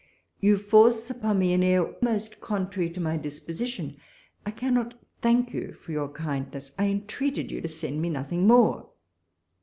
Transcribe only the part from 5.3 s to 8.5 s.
you for your kindness; I entreated you to send me nothing